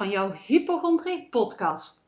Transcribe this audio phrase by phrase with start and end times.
[0.00, 2.04] van jouw hypochondrie podcast.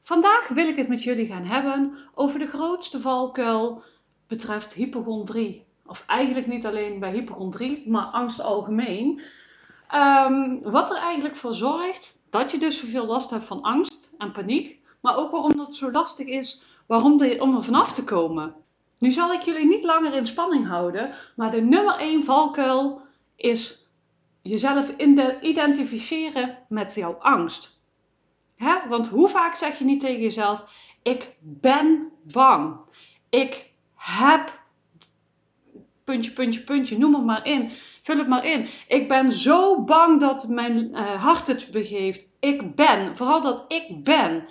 [0.00, 3.82] Vandaag wil ik het met jullie gaan hebben over de grootste valkuil
[4.26, 5.64] betreft hypochondrie.
[5.86, 9.20] Of eigenlijk niet alleen bij hypochondrie, maar angst algemeen.
[9.88, 14.32] Ehm, wat er eigenlijk voor zorgt dat je dus zoveel last hebt van angst en
[14.32, 14.80] paniek.
[15.00, 18.54] Maar ook waarom het zo lastig is waarom om er vanaf te komen.
[18.98, 23.00] Nu zal ik jullie niet langer in spanning houden, maar de nummer 1 valkuil
[23.36, 23.81] is
[24.42, 24.90] jezelf
[25.40, 27.80] identificeren met jouw angst.
[28.56, 28.88] Hè?
[28.88, 30.64] Want hoe vaak zeg je niet tegen jezelf:
[31.02, 32.76] Ik ben bang.
[33.30, 34.60] Ik heb.
[36.04, 37.70] Puntje, puntje, puntje, noem het maar in.
[38.02, 38.68] Vul het maar in.
[38.88, 42.28] Ik ben zo bang dat mijn uh, hart het begeeft.
[42.40, 43.16] Ik ben.
[43.16, 44.48] Vooral dat ik ben.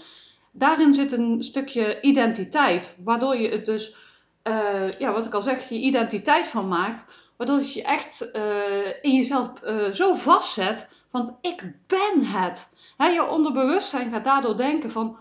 [0.52, 3.95] Daarin zit een stukje identiteit, waardoor je het dus,
[4.44, 7.06] uh, ja, wat ik al zeg, je identiteit van maakt
[7.42, 10.88] Waardoor je echt uh, in jezelf uh, zo vastzet.
[11.11, 12.73] Want ik ben het.
[12.97, 15.17] He, je onderbewustzijn gaat daardoor denken van...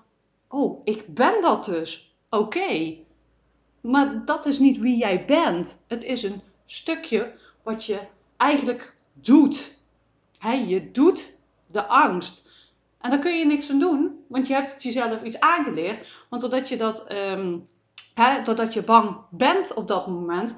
[0.49, 2.15] Oh, ik ben dat dus.
[2.31, 2.97] Oké.
[3.81, 5.83] Maar dat is niet wie jij bent.
[5.87, 7.33] Het is een stukje
[7.63, 8.01] wat je
[8.37, 9.79] eigenlijk doet.
[10.67, 12.43] Je doet de angst.
[13.01, 16.07] En daar kun je niks aan doen, want je hebt jezelf iets aangeleerd.
[16.29, 17.69] Want doordat je, dat, um,
[18.45, 20.55] doordat je bang bent op dat moment,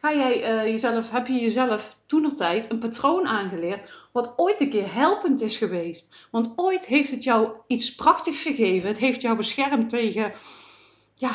[0.00, 1.96] ga jij, uh, jezelf, heb je jezelf
[2.36, 6.08] tijd een patroon aangeleerd wat ooit een keer helpend is geweest.
[6.30, 8.88] Want ooit heeft het jou iets prachtigs gegeven.
[8.88, 10.32] Het heeft jou beschermd tegen,
[11.14, 11.32] ja,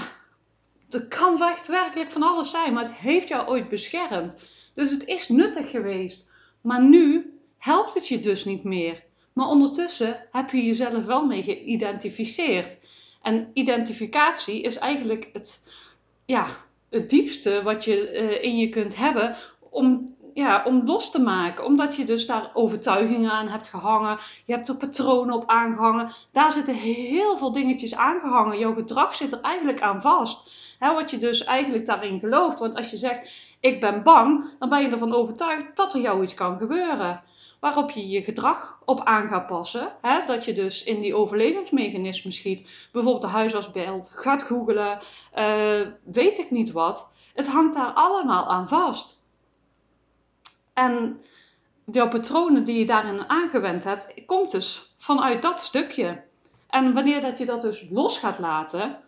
[0.89, 4.35] het kan echt werkelijk van alles zijn, maar het heeft jou ooit beschermd.
[4.73, 6.25] Dus het is nuttig geweest.
[6.61, 9.03] Maar nu helpt het je dus niet meer.
[9.33, 12.77] Maar ondertussen heb je jezelf wel mee geïdentificeerd.
[13.21, 15.63] En identificatie is eigenlijk het,
[16.25, 16.47] ja,
[16.95, 19.35] het diepste wat je uh, in je kunt hebben
[19.69, 21.65] om, ja, om los te maken.
[21.65, 24.17] Omdat je dus daar overtuigingen aan hebt gehangen.
[24.45, 26.11] Je hebt er patronen op aangehangen.
[26.31, 28.59] Daar zitten heel veel dingetjes aangehangen.
[28.59, 30.49] Jouw gedrag zit er eigenlijk aan vast.
[30.79, 32.59] He, wat je dus eigenlijk daarin gelooft.
[32.59, 33.29] Want als je zegt,
[33.59, 37.23] ik ben bang, dan ben je ervan overtuigd dat er jou iets kan gebeuren
[37.65, 39.91] waarop je je gedrag op aan gaat passen.
[40.01, 40.25] Hè?
[40.25, 42.69] Dat je dus in die overlevingsmechanismen schiet.
[42.91, 44.99] Bijvoorbeeld de huisarts belt, gaat googelen,
[45.37, 47.09] uh, weet ik niet wat.
[47.33, 49.19] Het hangt daar allemaal aan vast.
[50.73, 51.21] En
[51.91, 56.23] jouw patronen die je daarin aangewend hebt, komt dus vanuit dat stukje.
[56.69, 58.99] En wanneer dat je dat dus los gaat laten,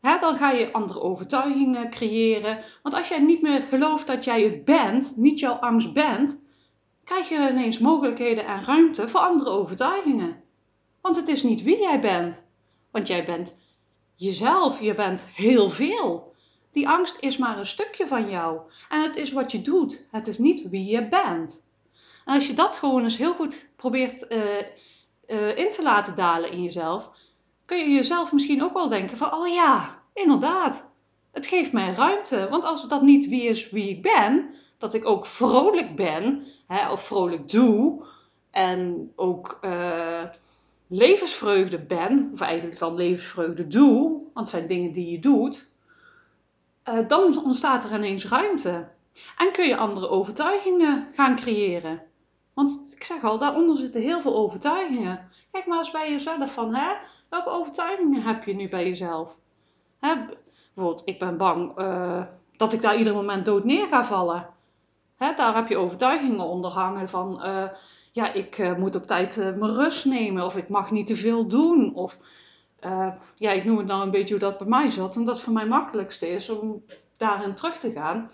[0.00, 2.64] hè, dan ga je andere overtuigingen creëren.
[2.82, 6.46] Want als jij niet meer gelooft dat jij het bent, niet jouw angst bent,
[7.08, 10.42] krijg je ineens mogelijkheden en ruimte voor andere overtuigingen.
[11.00, 12.44] Want het is niet wie jij bent.
[12.90, 13.56] Want jij bent
[14.14, 16.34] jezelf, je bent heel veel.
[16.72, 18.60] Die angst is maar een stukje van jou.
[18.88, 20.06] En het is wat je doet.
[20.10, 21.62] Het is niet wie je bent.
[22.24, 24.40] En als je dat gewoon eens heel goed probeert uh,
[25.26, 27.10] uh, in te laten dalen in jezelf,
[27.64, 30.90] kun je jezelf misschien ook wel denken van, oh ja, inderdaad.
[31.32, 32.46] Het geeft mij ruimte.
[32.50, 36.92] Want als dat niet wie is wie ik ben, dat ik ook vrolijk ben hè,
[36.92, 38.04] of vrolijk doe
[38.50, 40.22] en ook uh,
[40.86, 45.72] levensvreugde ben, of eigenlijk dan levensvreugde doe, want het zijn dingen die je doet,
[46.88, 48.88] uh, dan ontstaat er ineens ruimte.
[49.36, 52.02] En kun je andere overtuigingen gaan creëren.
[52.54, 55.30] Want ik zeg al, daaronder zitten heel veel overtuigingen.
[55.50, 56.94] Kijk maar eens bij jezelf van, hè,
[57.28, 59.36] welke overtuigingen heb je nu bij jezelf?
[60.00, 60.14] Hè,
[60.74, 62.24] bijvoorbeeld, ik ben bang uh,
[62.56, 64.56] dat ik daar ieder moment dood neer ga vallen.
[65.18, 67.64] Hè, daar heb je overtuigingen onder hangen van, uh,
[68.12, 71.16] ja, ik uh, moet op tijd uh, mijn rust nemen of ik mag niet te
[71.16, 71.94] veel doen.
[71.94, 72.18] Of,
[73.36, 75.52] ja, ik noem het nou een beetje hoe dat bij mij zat, omdat het voor
[75.52, 76.84] mij makkelijkste is om
[77.16, 78.30] daarin terug te gaan.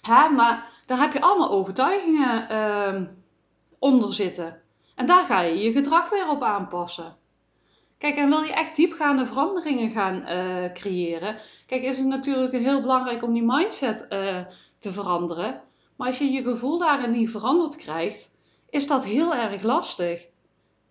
[0.00, 3.06] Hè, maar daar heb je allemaal overtuigingen ehm,
[3.78, 4.62] onder zitten.
[4.94, 7.16] En daar ga je je gedrag weer op aanpassen.
[7.98, 10.24] Kijk, en wil je echt diepgaande veranderingen gaan
[10.74, 14.06] creëren, kijk, is het natuurlijk heel belangrijk om die mindset
[14.78, 15.62] te veranderen.
[15.96, 18.30] Maar als je je gevoel daarin niet veranderd krijgt,
[18.70, 20.26] is dat heel erg lastig.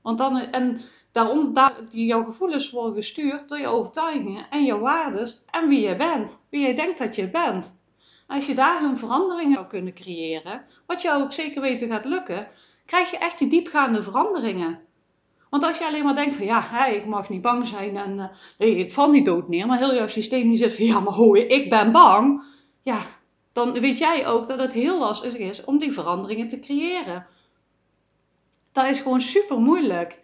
[0.02, 0.82] Want dan, en
[1.12, 5.96] daarom, daar, jouw gevoelens worden gestuurd door je overtuigingen en je waarden en wie je
[5.96, 7.80] bent, wie je denkt dat je bent.
[8.28, 12.48] Als je daar een verandering zou kunnen creëren, wat jou ook zeker weten gaat lukken,
[12.86, 14.80] krijg je echt die diepgaande veranderingen.
[15.50, 18.26] Want als je alleen maar denkt van ja, ik mag niet bang zijn en uh,
[18.58, 21.14] nee, ik val niet dood neer, maar heel jouw systeem die zegt van ja, maar
[21.14, 22.44] hoor je, ik ben bang.
[22.84, 23.02] Ja,
[23.54, 27.26] dan weet jij ook dat het heel lastig is om die veranderingen te creëren.
[28.72, 30.20] Dat is gewoon super moeilijk.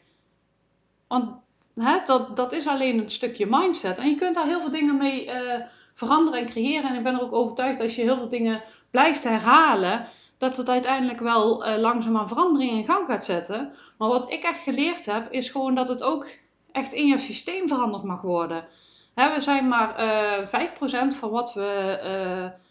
[1.08, 1.36] Want
[1.76, 3.98] hè, dat, dat is alleen een stukje mindset.
[3.98, 5.54] En je kunt daar heel veel dingen mee uh,
[5.94, 6.90] veranderen en creëren.
[6.90, 10.08] En ik ben er ook overtuigd dat als je heel veel dingen blijft herhalen,
[10.38, 13.74] dat het uiteindelijk wel uh, langzaamaan verandering in gang gaat zetten.
[13.98, 16.28] Maar wat ik echt geleerd heb, is gewoon dat het ook
[16.72, 18.68] echt in je systeem veranderd mag worden.
[19.16, 22.66] Hè, we zijn maar uh, 5% van wat we.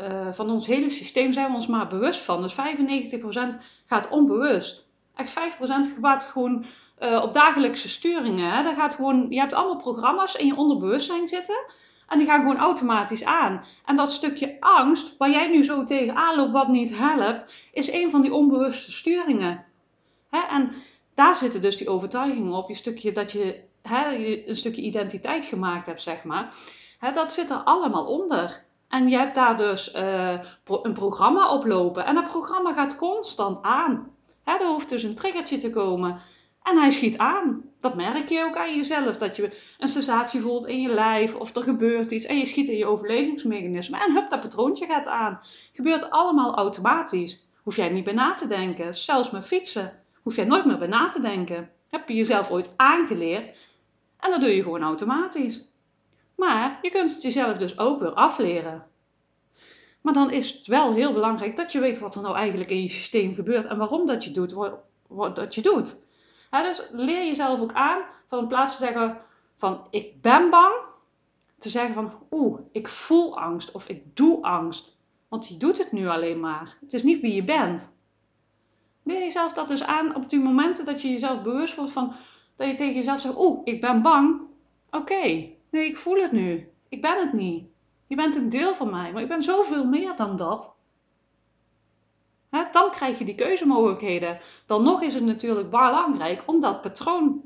[0.00, 2.42] Uh, van ons hele systeem zijn we ons maar bewust van.
[2.42, 2.56] Dus 95%
[3.86, 4.88] gaat onbewust.
[5.14, 6.64] Echt 5% gaat gewoon
[7.00, 8.50] uh, op dagelijkse sturingen.
[8.50, 8.62] Hè.
[8.62, 11.64] Dat gaat gewoon, je hebt allemaal programma's in je onderbewustzijn zitten.
[12.08, 13.64] En die gaan gewoon automatisch aan.
[13.84, 18.10] En dat stukje angst, waar jij nu zo tegenaan loopt, wat niet helpt, is een
[18.10, 19.64] van die onbewuste sturingen.
[20.30, 20.40] Hè?
[20.40, 20.72] En
[21.14, 22.68] daar zitten dus die overtuigingen op.
[22.68, 24.14] Je stukje dat je hè,
[24.48, 26.54] een stukje identiteit gemaakt hebt, zeg maar.
[26.98, 28.63] Hè, dat zit er allemaal onder.
[28.94, 30.38] En je hebt daar dus uh,
[30.82, 32.04] een programma op lopen.
[32.04, 34.10] En dat programma gaat constant aan.
[34.44, 36.20] Hè, er hoeft dus een triggertje te komen.
[36.62, 37.62] En hij schiet aan.
[37.80, 39.16] Dat merk je ook aan jezelf.
[39.16, 42.68] Dat je een sensatie voelt in je lijf of er gebeurt iets en je schiet
[42.68, 43.98] in je overlevingsmechanisme.
[43.98, 45.40] En hup, dat patroontje gaat aan.
[45.72, 47.46] Gebeurt allemaal automatisch.
[47.62, 48.94] Hoef jij niet bij na te denken.
[48.94, 49.92] Zelfs met fietsen.
[50.22, 51.70] Hoef jij nooit meer bij na te denken.
[51.90, 53.56] Heb je jezelf ooit aangeleerd.
[54.20, 55.73] En dat doe je gewoon automatisch.
[56.36, 58.86] Maar je kunt het jezelf dus ook weer afleren.
[60.00, 62.82] Maar dan is het wel heel belangrijk dat je weet wat er nou eigenlijk in
[62.82, 64.52] je systeem gebeurt en waarom dat je doet
[65.08, 66.02] wat dat je doet
[66.62, 69.20] dus leer jezelf ook aan van in plaats te zeggen
[69.56, 70.74] van ik ben bang,
[71.58, 74.96] te zeggen van oeh, ik voel angst of ik doe angst.
[75.28, 76.76] Want je doet het nu alleen maar.
[76.80, 77.92] Het is niet wie je bent.
[79.02, 82.14] Leer jezelf dat dus aan op die momenten dat je jezelf bewust wordt van
[82.56, 84.40] dat je tegen jezelf zegt oeh, ik ben bang.
[84.90, 86.68] Oké, nee, ik voel het nu.
[86.88, 87.66] Ik ben het niet.
[88.06, 90.74] Je bent een deel van mij, maar ik ben zoveel meer dan dat
[92.62, 94.40] dan krijg je die keuzemogelijkheden.
[94.66, 97.42] Dan nog is het natuurlijk belangrijk om dat patroon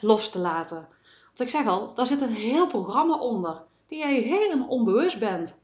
[0.00, 0.88] los te laten.
[1.26, 5.58] Want ik zeg al, daar zit een heel programma onder, die jij helemaal onbewust bent.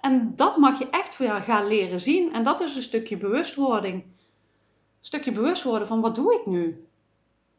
[0.00, 2.32] En dat mag je echt weer gaan leren zien.
[2.32, 3.94] En dat is een stukje bewustwording.
[3.94, 4.10] Een
[5.00, 6.86] stukje bewustwording van wat doe ik nu?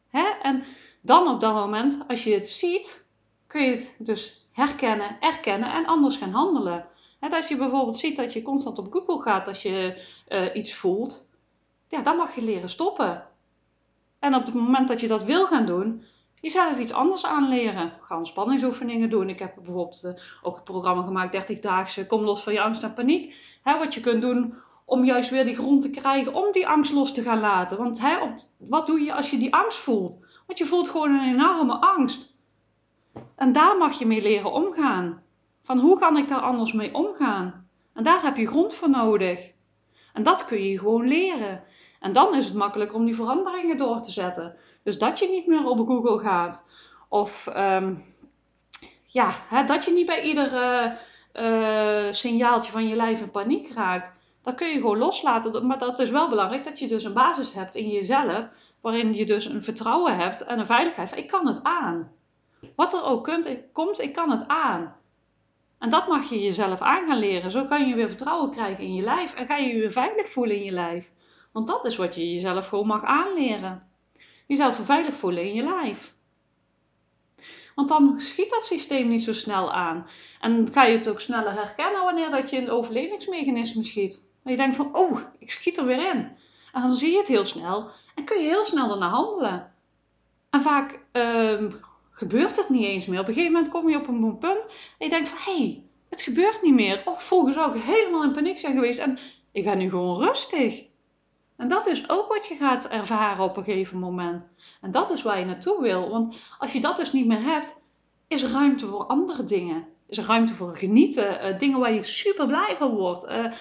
[0.08, 0.28] Hè?
[0.42, 0.64] En
[1.00, 3.04] dan op dat moment, als je het ziet,
[3.46, 6.86] kun je het dus herkennen, erkennen en anders gaan handelen.
[7.20, 10.74] En als je bijvoorbeeld ziet dat je constant op Google gaat als je uh, iets
[10.74, 11.26] voelt,
[11.88, 13.24] ja, dan mag je leren stoppen.
[14.18, 16.04] En op het moment dat je dat wil gaan doen,
[16.40, 17.92] jezelf iets anders aanleren.
[18.00, 19.28] Ga ontspanningsoefeningen doen.
[19.28, 20.12] Ik heb bijvoorbeeld uh,
[20.42, 23.34] ook een programma gemaakt, 30-daagse Kom los van je angst en paniek.
[23.62, 24.54] Hè, wat je kunt doen
[24.84, 27.78] om juist weer die grond te krijgen om die angst los te gaan laten.
[27.78, 30.16] Want hè, op, wat doe je als je die angst voelt?
[30.50, 32.34] Want je voelt gewoon een enorme angst.
[33.36, 35.22] En daar mag je mee leren omgaan.
[35.62, 37.68] Van hoe kan ik daar anders mee omgaan?
[37.94, 39.50] En daar heb je grond voor nodig.
[40.12, 41.62] En dat kun je gewoon leren.
[42.00, 44.56] En dan is het makkelijker om die veranderingen door te zetten.
[44.82, 46.64] Dus dat je niet meer op Google gaat.
[47.08, 48.04] Of um,
[49.06, 50.52] ja, hè, dat je niet bij ieder
[51.34, 54.12] uh, signaaltje van je lijf in paniek raakt.
[54.42, 55.66] Dat kun je gewoon loslaten.
[55.66, 58.48] Maar dat is wel belangrijk dat je dus een basis hebt in jezelf.
[58.80, 61.16] Waarin je dus een vertrouwen hebt en een veiligheid.
[61.16, 62.12] Ik kan het aan.
[62.76, 63.24] Wat er ook
[63.72, 64.96] komt, ik kan het aan.
[65.78, 67.50] En dat mag je jezelf aan gaan leren.
[67.50, 70.28] Zo kan je weer vertrouwen krijgen in je lijf en ga je je weer veilig
[70.28, 71.10] voelen in je lijf.
[71.52, 73.88] Want dat is wat je jezelf gewoon mag aanleren.
[74.46, 76.14] Jezelf veilig voelen in je lijf.
[77.74, 80.06] Want dan schiet dat systeem niet zo snel aan.
[80.40, 84.22] En ga je het ook sneller herkennen wanneer dat je een overlevingsmechanisme schiet.
[84.44, 86.36] En je denkt van, oh, ik schiet er weer in.
[86.72, 89.72] En dan zie je het heel snel en kun je heel snel ernaar handelen.
[90.50, 91.72] En vaak uh,
[92.10, 93.20] gebeurt het niet eens meer.
[93.20, 94.66] Op een gegeven moment kom je op een punt
[94.98, 97.02] en je denkt van, hé, hey, het gebeurt niet meer.
[97.04, 99.18] Oh, vroeger zou ik helemaal in paniek zijn geweest en
[99.52, 100.84] ik ben nu gewoon rustig.
[101.56, 104.46] En dat is ook wat je gaat ervaren op een gegeven moment.
[104.80, 106.10] En dat is waar je naartoe wil.
[106.10, 107.76] Want als je dat dus niet meer hebt,
[108.28, 109.86] is er ruimte voor andere dingen.
[110.08, 113.24] Is er ruimte voor genieten, uh, dingen waar je super blij van wordt.
[113.24, 113.52] Uh,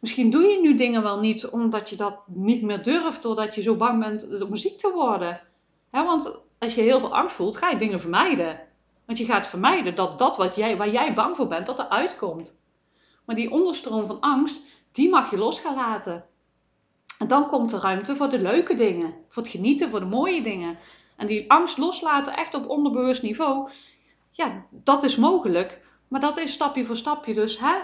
[0.00, 3.62] misschien doe je nu dingen wel niet omdat je dat niet meer durft, doordat je
[3.62, 5.40] zo bang bent om ziek te worden.
[5.90, 8.60] Want als je heel veel angst voelt, ga je dingen vermijden.
[9.06, 11.88] Want je gaat vermijden dat dat wat jij, waar jij bang voor bent, dat er
[11.88, 12.58] uitkomt.
[13.24, 14.60] Maar die onderstroom van angst,
[14.92, 16.24] die mag je los gaan laten.
[17.18, 20.42] En dan komt er ruimte voor de leuke dingen, voor het genieten, voor de mooie
[20.42, 20.78] dingen.
[21.16, 23.70] En die angst loslaten echt op onderbewust niveau,
[24.30, 25.80] ja, dat is mogelijk.
[26.08, 27.34] Maar dat is stapje voor stapje.
[27.34, 27.74] Dus hè,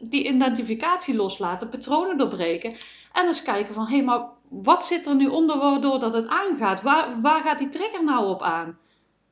[0.00, 2.76] die identificatie loslaten, patronen doorbreken.
[3.12, 6.26] En eens kijken van, hé, hey, maar wat zit er nu onder waardoor dat het
[6.26, 6.82] aangaat?
[6.82, 8.78] Waar, waar gaat die trigger nou op aan?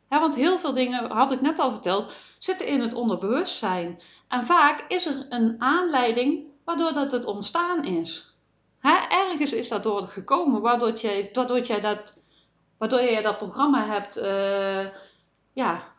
[0.08, 4.00] want heel veel dingen, had ik net al verteld, zitten in het onderbewustzijn.
[4.28, 8.34] En vaak is er een aanleiding waardoor dat het ontstaan is.
[9.08, 11.30] ergens is dat door gekomen, waardoor jij,
[11.62, 12.14] jij, dat,
[12.78, 14.86] waardoor jij dat programma hebt uh,
[15.52, 15.94] ja,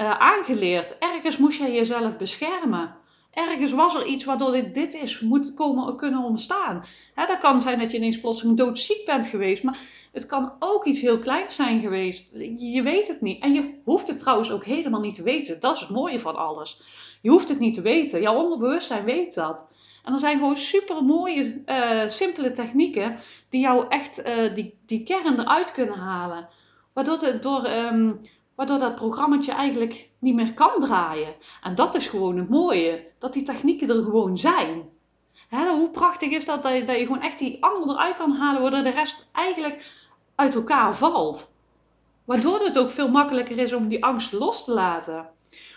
[0.00, 0.98] uh, aangeleerd.
[0.98, 2.94] Ergens moest jij jezelf beschermen.
[3.30, 6.84] Ergens was er iets waardoor dit, dit is moet komen, kunnen ontstaan.
[7.14, 9.78] Hè, dat kan zijn dat je ineens plotseling doodziek bent geweest, maar
[10.12, 12.30] het kan ook iets heel kleins zijn geweest.
[12.58, 13.42] Je weet het niet.
[13.42, 15.60] En je hoeft het trouwens ook helemaal niet te weten.
[15.60, 16.82] Dat is het mooie van alles.
[17.20, 18.20] Je hoeft het niet te weten.
[18.20, 19.66] Jouw onderbewustzijn weet dat.
[20.04, 25.02] En er zijn gewoon super mooie, uh, simpele technieken die jou echt uh, die, die
[25.02, 26.48] kern eruit kunnen halen.
[26.92, 28.20] Waardoor, het door, um,
[28.60, 31.34] waardoor dat programmaatje eigenlijk niet meer kan draaien.
[31.62, 33.06] En dat is gewoon het mooie.
[33.18, 34.88] Dat die technieken er gewoon zijn.
[35.50, 38.90] Hoe prachtig is dat, dat je, gewoon echt die angel eruit kan halen, waardoor de
[38.90, 39.90] rest eigenlijk
[40.34, 41.50] uit elkaar valt.
[42.24, 45.28] Waardoor het ook veel makkelijker is om die angst los te laten.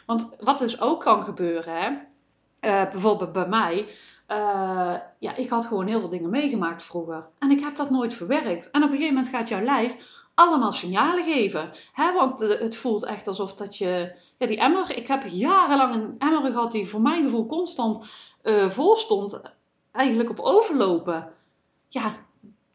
[0.06, 1.90] Want wat dus ook kan gebeuren, hè?
[1.90, 3.88] Uh, bijvoorbeeld bij mij,
[4.28, 7.26] uh, ja, ik had gewoon heel veel dingen meegemaakt vroeger.
[7.40, 8.72] En ik heb dat nooit verwerkt.
[8.72, 9.96] En op een gegeven moment gaat jouw lijf
[10.34, 11.72] allemaal signalen geven.
[11.94, 12.14] Hè?
[12.14, 14.16] Want het voelt echt alsof dat je...
[14.38, 14.98] Ja, die emmer...
[14.98, 18.06] Ik heb jarenlang een emmer gehad die voor mijn gevoel constant
[18.44, 19.42] uh, vol stond.
[19.92, 21.34] Eigenlijk op overlopen.
[21.88, 22.12] Ja,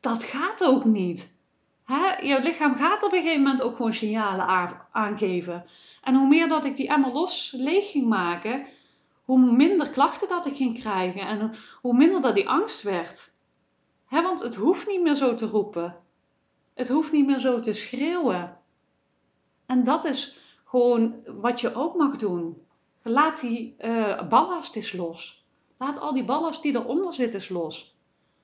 [0.00, 1.34] dat gaat ook niet.
[1.84, 2.26] Hè?
[2.26, 5.64] Jouw lichaam gaat op een gegeven moment ook gewoon signalen aangeven.
[6.02, 8.66] En hoe meer dat ik die emmer los leeg ging maken
[9.28, 13.32] hoe minder klachten dat ik ging krijgen en hoe minder dat die angst werd.
[14.08, 15.96] Want het hoeft niet meer zo te roepen.
[16.78, 18.56] Het hoeft niet meer zo te schreeuwen.
[19.66, 22.62] En dat is gewoon wat je ook mag doen.
[23.02, 25.47] Laat die uh, ballast eens los.
[25.78, 27.97] Laat al die ballast die eronder zit eens los.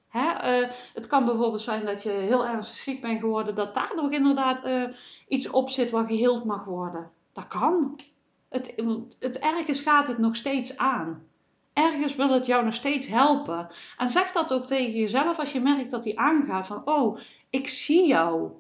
[0.09, 3.93] Hè, uh, het kan bijvoorbeeld zijn dat je heel ernstig ziek bent geworden, dat daar
[3.97, 4.85] nog inderdaad uh,
[5.29, 7.11] iets op zit wat geheeld mag worden.
[7.33, 7.99] Dat kan.
[8.49, 8.75] Het,
[9.19, 11.23] het, ergens gaat het nog steeds aan.
[11.73, 13.69] Ergens wil het jou nog steeds helpen.
[13.99, 17.19] En zeg dat ook tegen jezelf als je merkt dat die aangaat van, oh,
[17.55, 18.51] ik zie jou.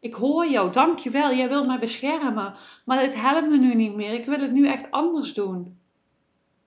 [0.00, 2.54] Ik hoor jou, dankjewel, jij wilt mij beschermen.
[2.84, 5.78] Maar het helpt me nu niet meer, ik wil het nu echt anders doen.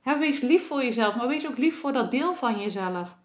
[0.03, 3.15] wees lief voor jezelf, maar wees ook lief voor dat deel van jezelf.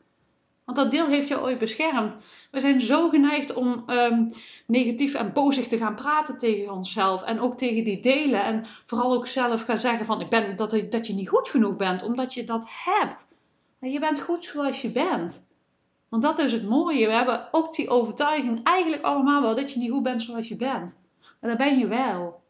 [0.65, 2.25] Want dat deel heeft jou ooit beschermd.
[2.51, 4.33] We zijn zo geneigd om um,
[4.67, 7.23] negatief en bozig te gaan praten tegen onszelf.
[7.23, 8.45] En ook tegen die delen.
[8.45, 11.77] En vooral ook zelf gaan zeggen van ik ben, dat, dat je niet goed genoeg
[11.77, 12.03] bent.
[12.03, 13.29] Omdat je dat hebt.
[13.81, 15.49] Je bent goed zoals je bent.
[16.11, 17.07] Want dat is het mooie.
[17.07, 20.57] We hebben ook die overtuiging eigenlijk allemaal wel dat je niet goed bent zoals je
[20.57, 20.99] bent.
[21.41, 22.43] Maar dat ben je wel.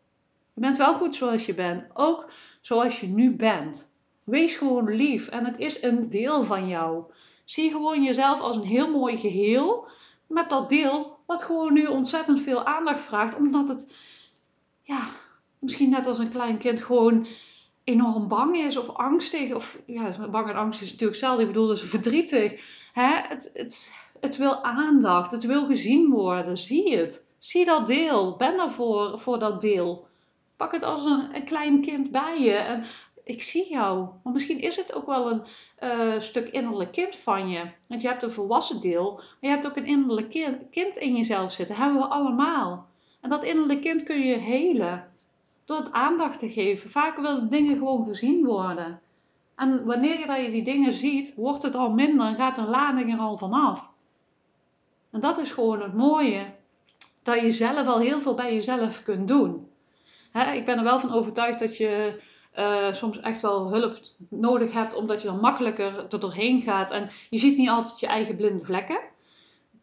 [0.54, 1.86] Je bent wel goed zoals je bent.
[1.94, 3.88] Ook zoals je nu bent.
[4.24, 5.28] Wees gewoon lief.
[5.28, 7.04] En het is een deel van jou.
[7.44, 9.88] Zie gewoon jezelf als een heel mooi geheel
[10.26, 13.86] met dat deel wat gewoon nu ontzettend veel aandacht vraagt, omdat het,
[14.82, 15.08] ja,
[15.58, 17.26] misschien net als een klein kind gewoon
[17.84, 19.54] enorm bang is of angstig.
[19.54, 21.42] Of ja, bang en angst is natuurlijk hetzelfde.
[21.42, 22.78] Ik bedoel, is verdrietig.
[22.92, 23.20] Hè?
[23.28, 25.30] Het, het, het wil aandacht.
[25.30, 26.56] Het wil gezien worden.
[26.56, 27.25] Zie het.
[27.38, 28.37] Zie dat deel.
[28.37, 30.09] Ben er voor, voor dat deel.
[30.56, 32.54] Pak het als een, klein kind bij je.
[32.54, 32.85] En
[33.25, 34.09] ik zie jou.
[34.23, 35.42] Maar misschien is het ook wel een
[35.82, 37.70] uh, stuk innerlijk kind van je.
[37.88, 40.30] Want je hebt een volwassen deel, maar je hebt ook een innerlijk
[40.70, 41.76] kind in jezelf zitten.
[41.76, 42.88] Dat hebben we allemaal.
[43.20, 45.09] En dat innerlijk kind kun je helen.
[45.64, 46.90] Door het aandacht te geven.
[46.90, 49.00] Vaak willen dingen gewoon gezien worden.
[49.60, 52.62] En wanneer je, dat je die dingen ziet, wordt het al minder en gaat de
[52.62, 53.92] lading er al vanaf.
[55.10, 56.46] En dat is gewoon het mooie.
[57.22, 59.68] Dat je zelf al heel veel bij jezelf kunt doen.
[60.54, 62.20] ik ben er wel van overtuigd dat je
[62.58, 63.98] uh, soms echt wel hulp
[64.28, 66.90] nodig hebt, omdat je dan makkelijker er doorheen gaat.
[66.90, 69.00] En je ziet niet altijd je eigen blinde vlekken.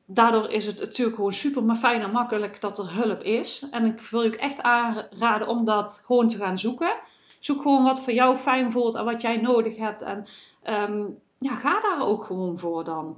[0.06, 3.68] Daardoor is het natuurlijk gewoon super fijn en makkelijk dat er hulp is.
[3.72, 7.00] En ik wil je ook echt aanraden om dat gewoon te gaan zoeken.
[7.40, 10.02] Zoek gewoon wat voor jou fijn voelt en wat jij nodig hebt.
[10.02, 10.26] En
[10.64, 13.18] um, ja, ga daar ook gewoon voor dan.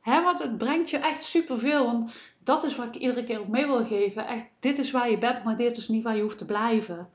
[0.00, 1.84] Hè, want het brengt je echt superveel.
[1.84, 2.12] Want
[2.44, 4.26] dat is wat ik iedere keer ook mee wil geven.
[4.26, 7.10] Echt, dit is waar je bent, maar dit is niet waar je hoeft te blijven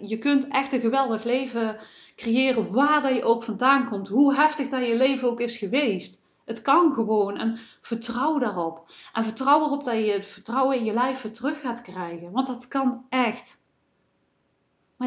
[0.00, 1.78] je kunt echt een geweldig leven
[2.16, 4.08] creëren waar dat je ook vandaan komt.
[4.08, 6.22] Hoe heftig dat je leven ook is geweest.
[6.44, 8.92] Het kan gewoon en vertrouw daarop.
[9.12, 12.30] En vertrouw erop dat je het vertrouwen in je lijf weer terug gaat krijgen.
[12.30, 13.62] Want dat kan echt.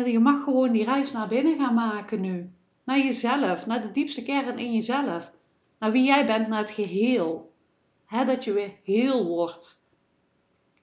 [0.06, 2.52] Je mag gewoon die reis naar binnen gaan maken nu.
[2.84, 5.32] Naar jezelf, naar de diepste kern in jezelf.
[5.80, 7.54] Naar wie jij bent, naar het geheel.
[8.10, 9.82] dat je weer heel wordt.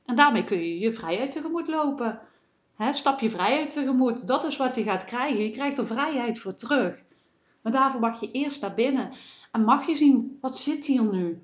[0.05, 2.21] En daarmee kun je je vrijheid tegemoet lopen.
[2.91, 4.27] Stap je vrijheid tegemoet.
[4.27, 5.43] Dat is wat je gaat krijgen.
[5.43, 7.03] Je krijgt er vrijheid voor terug.
[7.63, 9.13] Maar daarvoor mag je eerst naar binnen.
[9.53, 11.43] En mag je zien, wat zit hier nu?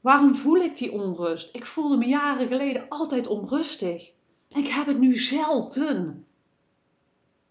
[0.00, 1.54] Waarom voel ik die onrust?
[1.54, 4.12] Ik voelde me jaren geleden altijd onrustig.
[4.54, 6.26] Ik heb het nu zelden.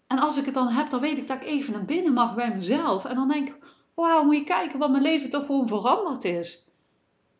[0.06, 2.34] En als ik het dan heb, dan weet ik dat ik even naar binnen mag
[2.34, 3.04] bij mezelf.
[3.04, 6.64] En dan denk ik, wauw, moet je kijken wat mijn leven toch gewoon veranderd is.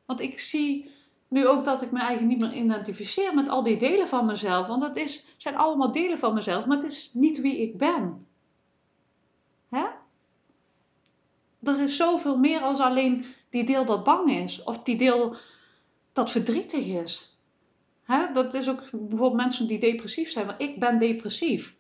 [0.07, 0.91] Want ik zie
[1.29, 4.67] nu ook dat ik me eigen niet meer identificeer met al die delen van mezelf.
[4.67, 8.27] Want het is, zijn allemaal delen van mezelf, maar het is niet wie ik ben.
[9.69, 9.87] Hè?
[11.63, 14.63] Er is zoveel meer als alleen die deel dat bang is.
[14.63, 15.37] Of die deel
[16.13, 17.34] dat verdrietig is.
[18.05, 18.33] Hè?
[18.33, 20.47] Dat is ook bijvoorbeeld mensen die depressief zijn.
[20.47, 21.75] Want ik ben depressief.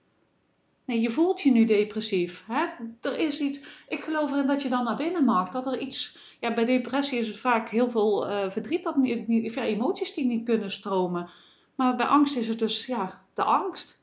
[0.85, 2.45] Nee, je voelt je nu depressief.
[2.47, 2.67] Hè?
[3.01, 3.61] Er is iets.
[3.89, 5.51] Ik geloof erin dat je dan naar binnen mag.
[5.51, 6.19] Dat er iets.
[6.41, 10.45] Ja, bij depressie is het vaak heel veel uh, verdriet, dat niet, emoties die niet
[10.45, 11.31] kunnen stromen.
[11.75, 14.03] Maar bij angst is het dus ja, de angst.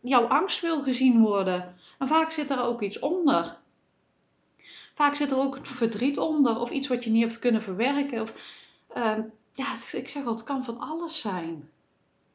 [0.00, 1.74] Jouw angst wil gezien worden.
[1.98, 3.56] En vaak zit er ook iets onder.
[4.94, 8.22] Vaak zit er ook verdriet onder, of iets wat je niet hebt kunnen verwerken.
[8.22, 8.34] Of,
[8.96, 9.18] uh,
[9.58, 11.70] ja, ik zeg al, het kan van alles zijn.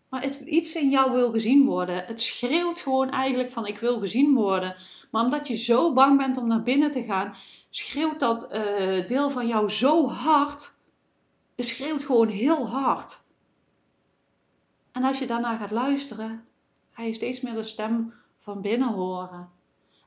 [0.10, 2.06] Maar het, iets in jou wil gezien worden.
[2.06, 4.76] Het schreeuwt gewoon eigenlijk van ik wil gezien worden.
[5.12, 7.36] Maar omdat je zo bang bent om naar binnen te gaan,
[7.70, 10.80] schreeuwt dat uh, deel van jou zo hard.
[11.56, 13.24] Het schreeuwt gewoon heel hard.
[14.92, 16.46] En als je daarna gaat luisteren,
[16.92, 19.50] ga je steeds meer de stem van binnen horen.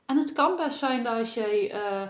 [0.05, 2.09] En het kan best zijn dat, als jij, uh,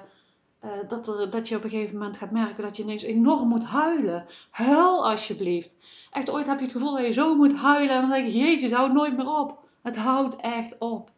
[0.68, 3.64] uh, dat, dat je op een gegeven moment gaat merken dat je ineens enorm moet
[3.64, 4.26] huilen.
[4.50, 5.76] Huil alsjeblieft.
[6.12, 7.96] Echt, ooit heb je het gevoel dat je zo moet huilen.
[7.96, 9.66] En dan denk je, jeetje, het houdt nooit meer op.
[9.82, 11.10] Het houdt echt op.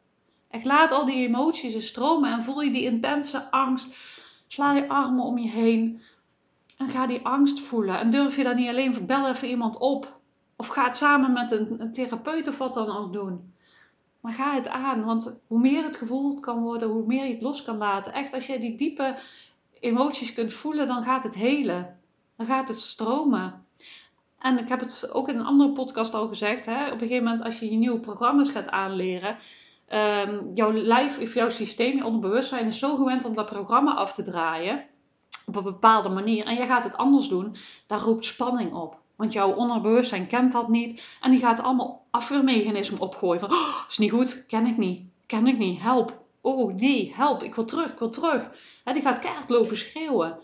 [0.50, 3.88] Echt, laat al die emoties er stromen en voel je die intense angst.
[4.48, 6.02] Sla je armen om je heen.
[6.78, 8.00] En ga die angst voelen.
[8.00, 10.20] En durf je dan niet alleen, bel even iemand op.
[10.56, 13.54] Of ga het samen met een, een therapeut of wat dan ook doen.
[14.20, 17.42] Maar ga het aan, want hoe meer het gevoeld kan worden, hoe meer je het
[17.42, 18.14] los kan laten.
[18.14, 19.20] Echt, als je die diepe
[19.80, 22.00] emoties kunt voelen, dan gaat het helen.
[22.36, 23.66] Dan gaat het stromen.
[24.40, 26.66] En ik heb het ook in een andere podcast al gezegd.
[26.66, 26.86] Hè?
[26.86, 29.38] Op een gegeven moment, als je je nieuwe programma's gaat aanleren,
[29.94, 34.14] um, jouw lijf of jouw systeem, je onderbewustzijn is zo gewend om dat programma af
[34.14, 34.86] te draaien.
[35.46, 36.46] Op een bepaalde manier.
[36.46, 37.56] En je gaat het anders doen.
[37.88, 39.00] Daar roept spanning op.
[39.20, 41.02] Want jouw onderbewustzijn kent dat niet.
[41.22, 43.40] En die gaat allemaal afweermechanismen opgooien.
[43.40, 45.02] Van, oh, is niet goed, ken ik niet.
[45.26, 46.24] Ken ik niet, help.
[46.42, 48.52] Oh nee, help, ik wil terug, ik wil terug.
[48.84, 50.40] die gaat keihard lopen schreeuwen.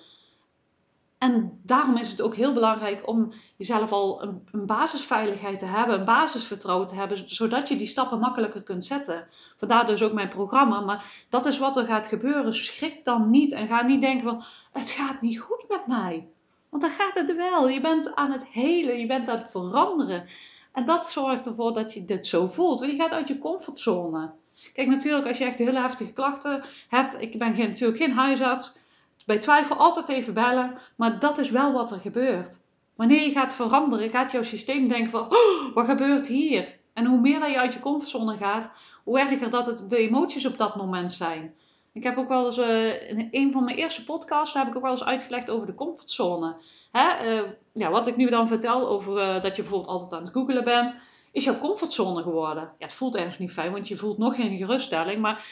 [1.18, 6.00] En daarom is het ook heel belangrijk om jezelf al een, een, basisveiligheid te hebben,
[6.00, 9.28] een basisvertrouwen te hebben, zodat je die stappen makkelijker kunt zetten.
[9.58, 10.80] Vandaar dus ook mijn programma.
[10.80, 12.54] Maar dat is wat er gaat gebeuren.
[12.54, 16.28] Schrik dan niet en ga niet denken van het gaat niet goed met mij.
[16.70, 17.70] Want dan gaat het wel.
[17.70, 20.26] Je bent aan het helen, je bent aan het veranderen.
[20.72, 22.80] En dat zorgt ervoor dat je dit zo voelt.
[22.80, 24.32] Want je gaat uit je comfortzone.
[24.74, 27.22] Kijk, natuurlijk, als je echt heel heftige klachten hebt.
[27.22, 28.78] Ik ben geen, natuurlijk geen huisarts.
[29.26, 30.78] Bij twijfel altijd even bellen.
[30.96, 32.58] Maar dat is wel wat er gebeurt.
[32.96, 35.22] Wanneer je gaat veranderen, gaat jouw systeem denken van...
[35.22, 36.78] Oh, wat gebeurt hier?
[36.94, 38.72] En hoe meer dat je uit je comfortzone gaat,
[39.04, 41.56] hoe erger dat het de emoties op dat moment zijn.
[41.96, 44.82] Ik heb ook wel eens, uh, in een van mijn eerste podcasts heb ik ook
[44.82, 46.56] wel eens uitgelegd over de comfortzone.
[46.92, 47.36] Hè?
[47.36, 50.34] Uh, ja, wat ik nu dan vertel over uh, dat je bijvoorbeeld altijd aan het
[50.34, 50.96] googelen bent,
[51.32, 52.64] is jouw comfortzone geworden.
[52.64, 55.46] Ja, het voelt ergens niet fijn, want je voelt nog geen geruststelling, maar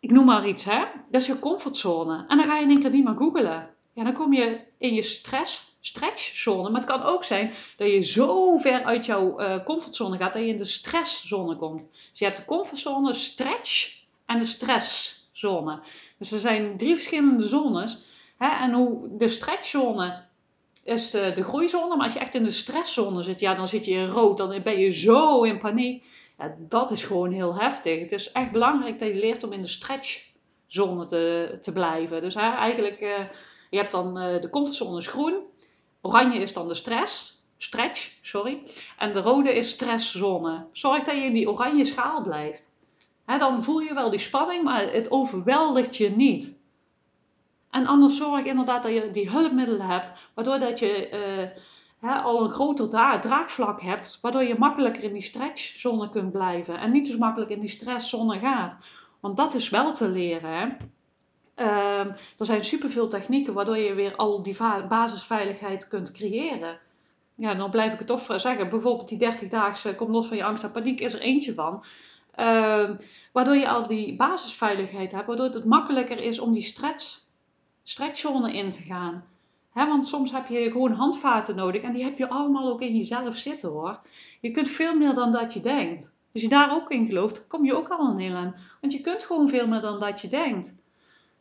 [0.00, 0.84] ik noem maar iets, hè.
[1.10, 2.24] Dat is je comfortzone.
[2.28, 3.68] En dan ga je in één keer niet meer googelen.
[3.92, 6.70] Ja, dan kom je in je stress, stretchzone.
[6.70, 10.48] Maar het kan ook zijn dat je zo ver uit jouw comfortzone gaat dat je
[10.48, 11.88] in de stresszone komt.
[12.10, 15.19] Dus je hebt de comfortzone, stretch en de stress
[16.18, 18.04] Dus er zijn drie verschillende zones.
[18.38, 18.48] Hè?
[18.48, 20.22] En hoe de stretchzone
[20.82, 23.92] is de, groeizone, maar als je echt in de stresszone zit, ja, dan zit je
[23.92, 26.04] in rood, dan ben je zo in paniek.
[26.38, 28.00] Ja, dat is gewoon heel heftig.
[28.00, 32.20] Het is echt belangrijk dat je leert om in de stretchzone te, te blijven.
[32.20, 33.18] Dus eigenlijk, uh,
[33.70, 35.42] je hebt dan uh, de comfortzone is groen,
[36.00, 38.62] oranje is dan de stress, stretch, sorry,
[38.98, 40.66] en de rode is stresszone.
[40.72, 42.69] Zorg dat je in die oranje schaal blijft
[43.38, 46.58] dan voel je wel die spanning, maar het overweldigt je niet.
[47.70, 51.52] En anders zorg inderdaad dat je die hulpmiddelen hebt, waardoor dat je
[52.02, 56.78] uh, al een groter dra draagvlak hebt, waardoor je makkelijker in die stretchzone kunt blijven
[56.78, 58.78] en niet zo makkelijk in die stresszone gaat.
[59.20, 60.50] Want dat is wel te leren.
[60.50, 60.66] Hè?
[61.56, 62.06] Uh,
[62.38, 64.56] er zijn superveel technieken waardoor je weer al die
[64.88, 66.78] basisveiligheid kunt creëren.
[67.34, 68.68] Ja, dan blijf ik het toch zeggen.
[68.68, 71.84] Bijvoorbeeld die 30-daagse Kom los van je angst en paniek is er eentje van.
[72.36, 72.90] Uh,
[73.32, 77.20] waardoor je al die basisveiligheid hebt, waardoor het makkelijker is om die stretch,
[77.82, 79.24] stretchzone in te gaan.
[79.72, 83.36] Want soms heb je gewoon handvaten nodig en die heb je allemaal ook in jezelf
[83.36, 84.00] zitten hoor.
[84.40, 86.14] Je kunt veel meer dan dat je denkt.
[86.32, 88.54] Als je daar ook in gelooft, kom je ook al een heel aan.
[88.80, 90.74] Want je kunt gewoon veel meer dan dat je denkt.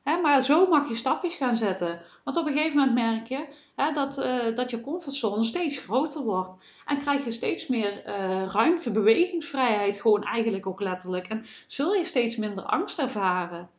[0.03, 2.01] maar zo mag je stapjes gaan zetten.
[2.23, 3.47] Want op een gegeven moment merk je
[3.93, 6.51] dat, uh, dat je comfortzone steeds groter wordt.
[6.85, 11.27] En krijg je steeds meer uh, ruimte, bewegingsvrijheid, gewoon eigenlijk ook letterlijk.
[11.27, 13.69] En zul je steeds minder angst ervaren.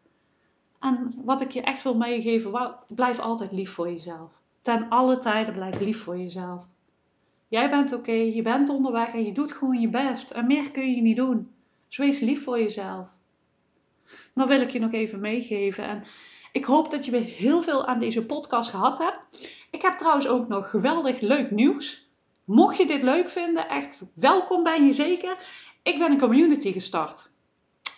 [0.80, 4.30] En wat ik je echt wil meegeven, blijf altijd lief voor jezelf.
[4.62, 6.64] Ten alle tijden blijf lief voor jezelf.
[7.48, 10.30] Jij bent oké, je bent onderweg en je doet gewoon je best.
[10.30, 11.50] En meer kun je niet doen.
[11.88, 13.06] Dus wees lief voor jezelf.
[14.34, 15.84] Dan wil ik je nog even meegeven.
[15.84, 16.04] En
[16.52, 19.50] Ik hoop dat je weer heel veel aan deze podcast gehad hebt.
[19.80, 22.08] Ik heb trouwens ook nog geweldig leuk nieuws.
[22.44, 25.36] Mocht je dit leuk vinden, echt welkom ben je zeker.
[25.82, 27.30] Ik ben een community gestart.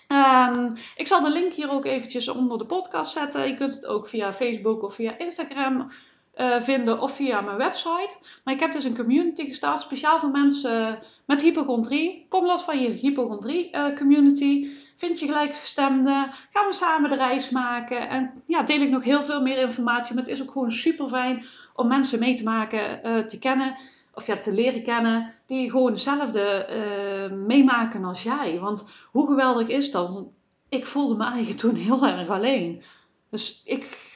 [0.09, 3.49] Um, ik zal de link hier ook eventjes onder de podcast zetten.
[3.49, 5.91] Je kunt het ook via Facebook of via Instagram
[6.37, 8.17] uh, vinden of via mijn website.
[8.45, 12.27] Maar ik heb dus een community gestart speciaal voor mensen met hypochondrie.
[12.29, 14.69] Kom los van je hypochondrie uh, community.
[14.97, 16.33] Vind je gelijkgestemden.
[16.53, 18.09] Gaan we samen de reis maken.
[18.09, 20.15] En ja, deel ik nog heel veel meer informatie.
[20.15, 23.77] Maar het is ook gewoon super fijn om mensen mee te maken, uh, te kennen
[24.15, 28.59] of ja, te leren kennen, die gewoon hetzelfde uh, meemaken als jij.
[28.61, 30.25] Want hoe geweldig is dat?
[30.69, 32.83] Ik voelde me eigenlijk toen heel erg alleen.
[33.31, 34.11] Dus ik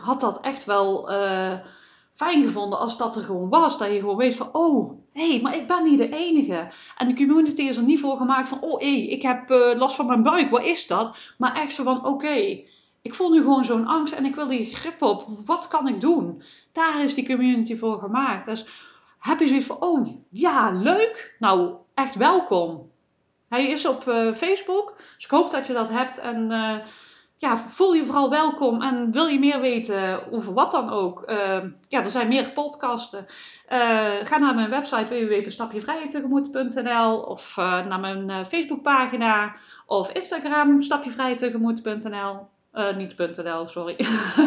[0.00, 1.58] had dat echt wel uh,
[2.12, 3.78] fijn gevonden als dat er gewoon was.
[3.78, 6.72] Dat je gewoon weet van, oh, hé, hey, maar ik ben niet de enige.
[6.96, 10.06] En de community is er niet voor gemaakt van, oh, hé, ik heb last van
[10.06, 11.16] mijn buik, wat is dat?
[11.38, 12.62] Maar echt zo van, oké,
[13.02, 15.26] ik voel nu gewoon zo'n angst en ik wil die grip op.
[15.44, 16.42] Wat kan ik doen?
[16.78, 18.44] Daar is die community voor gemaakt.
[18.44, 18.66] Dus
[19.18, 21.34] heb je zoiets van, oh ja, leuk.
[21.38, 22.90] Nou, echt welkom.
[23.48, 26.18] Hij is op uh, Facebook, dus ik hoop dat je dat hebt.
[26.18, 26.74] En uh,
[27.36, 28.82] ja, voel je vooral welkom.
[28.82, 31.30] En wil je meer weten over wat dan ook?
[31.30, 33.26] Uh, ja, er zijn meer podcasten.
[34.22, 40.82] ga naar mijn website www.stapjevrijetegemoet.nl of naar mijn Facebookpagina of Instagram
[42.78, 42.96] stapjevrijetegemoet.nl.
[42.96, 43.96] niet.nl, sorry.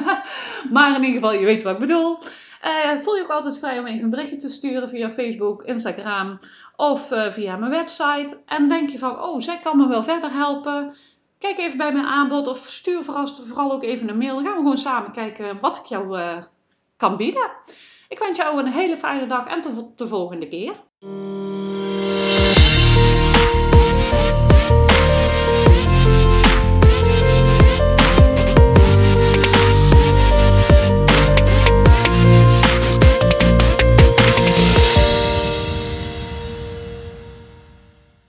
[0.75, 2.17] maar in ieder geval, je weet wat ik bedoel.
[2.63, 6.39] Uh, voel je ook altijd vrij om even een berichtje te sturen via Facebook, Instagram
[6.75, 8.41] of uh, via mijn website.
[8.45, 10.95] En denk je van, oh, zij kan me wel verder helpen.
[11.37, 14.35] Kijk even bij mijn aanbod of stuur vooral, ook even een mail.
[14.35, 16.19] Dan gaan we gewoon samen kijken wat ik jou
[16.97, 17.51] kan bieden.
[18.09, 20.73] Ik wens jou een hele fijne dag en tot de volgende keer.